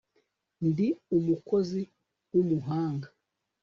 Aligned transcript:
ndi 0.67 0.87
umukozi 1.17 1.81
wumuhanga 2.31 3.07